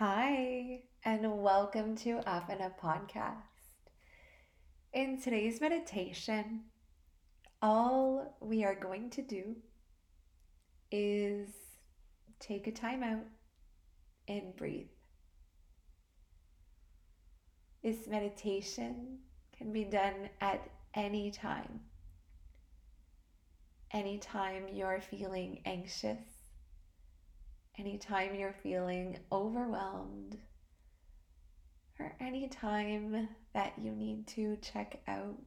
[0.00, 3.86] Hi, and welcome to Apana Podcast.
[4.92, 6.62] In today's meditation,
[7.62, 9.54] all we are going to do
[10.90, 11.48] is
[12.40, 13.22] take a time out
[14.26, 14.88] and breathe.
[17.84, 19.18] This meditation
[19.56, 21.82] can be done at any time.
[23.92, 26.43] Anytime you're feeling anxious,
[27.78, 30.36] anytime you're feeling overwhelmed,
[31.98, 35.38] or anytime that you need to check out.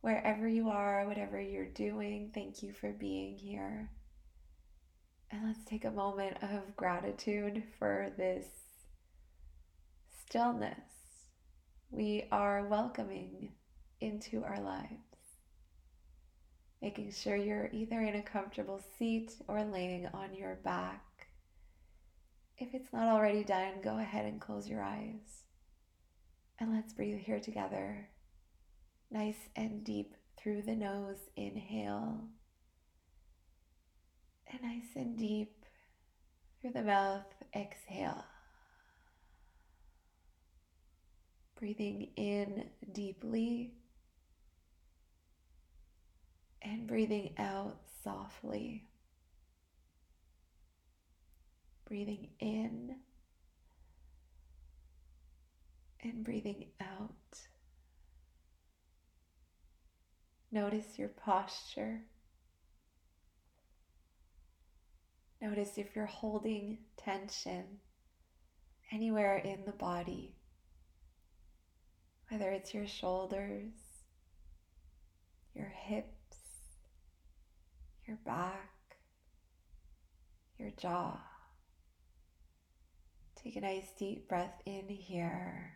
[0.00, 3.90] Wherever you are, whatever you're doing, thank you for being here.
[5.30, 8.46] And let's take a moment of gratitude for this
[10.26, 10.98] stillness
[11.90, 13.50] we are welcoming
[14.00, 15.07] into our lives
[16.80, 21.04] making sure you're either in a comfortable seat or laying on your back.
[22.56, 25.44] If it's not already done, go ahead and close your eyes.
[26.58, 28.08] And let's breathe here together.
[29.10, 32.24] Nice and deep through the nose, inhale.
[34.50, 35.64] And nice and deep
[36.60, 38.24] through the mouth, exhale.
[41.58, 43.72] Breathing in deeply
[46.62, 48.82] and breathing out softly.
[51.86, 52.96] Breathing in
[56.02, 57.10] and breathing out.
[60.50, 62.00] Notice your posture.
[65.40, 67.64] Notice if you're holding tension
[68.90, 70.34] anywhere in the body,
[72.30, 73.72] whether it's your shoulders,
[75.54, 76.17] your hips
[78.08, 78.96] your back,
[80.58, 81.20] your jaw.
[83.36, 85.74] Take a nice deep breath in here.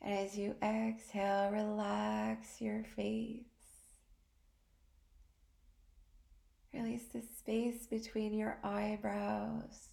[0.00, 3.40] And as you exhale, relax your face.
[6.72, 9.88] Release the space between your eyebrows.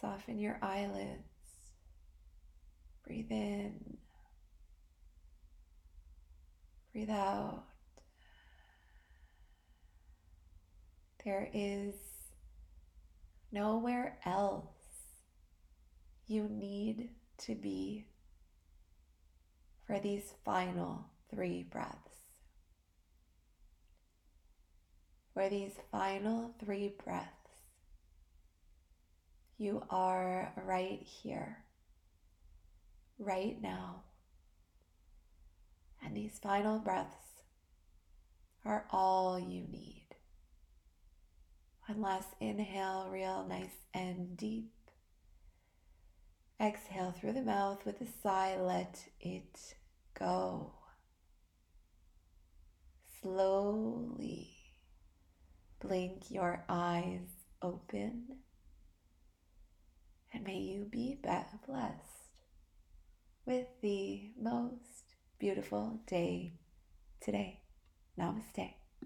[0.00, 1.22] Soften your eyelids.
[3.06, 3.96] Breathe in.
[6.92, 7.64] Breathe out.
[11.24, 11.94] There is
[13.50, 14.64] nowhere else
[16.26, 18.06] you need to be
[19.86, 21.96] for these final three breaths.
[25.34, 27.28] For these final three breaths,
[29.56, 31.58] you are right here,
[33.18, 34.02] right now.
[36.04, 37.42] And these final breaths
[38.64, 39.97] are all you need.
[41.88, 44.74] One last inhale, real nice and deep.
[46.60, 49.74] Exhale through the mouth with a sigh, let it
[50.12, 50.74] go.
[53.22, 54.50] Slowly
[55.80, 57.26] blink your eyes
[57.62, 58.36] open,
[60.34, 61.64] and may you be blessed
[63.46, 66.52] with the most beautiful day
[67.22, 67.62] today.
[68.20, 68.77] Namaste.